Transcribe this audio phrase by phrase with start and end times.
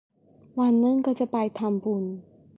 [0.59, 2.03] วันหนึ่งก็จะไปทำบุญ